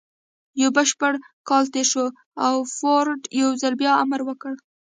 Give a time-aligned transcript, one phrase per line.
[0.61, 1.13] يو بشپړ
[1.49, 2.05] کال تېر شو
[2.45, 4.53] او فورډ يو ځل بيا امر وکړ.